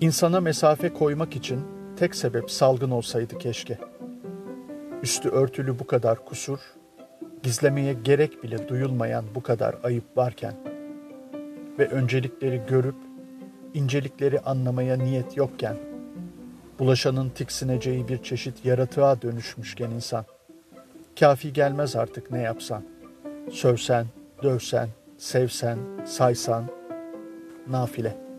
[0.00, 1.60] İnsana mesafe koymak için
[1.96, 3.78] tek sebep salgın olsaydı keşke.
[5.02, 6.58] Üstü örtülü bu kadar kusur,
[7.42, 10.54] gizlemeye gerek bile duyulmayan bu kadar ayıp varken
[11.78, 12.94] ve öncelikleri görüp
[13.74, 15.76] incelikleri anlamaya niyet yokken,
[16.78, 20.24] bulaşanın tiksineceği bir çeşit yaratığa dönüşmüşken insan,
[21.20, 22.82] kafi gelmez artık ne yapsan,
[23.50, 24.06] sövsen,
[24.42, 26.64] dövsen, sevsen, saysan,
[27.68, 28.29] nafile.''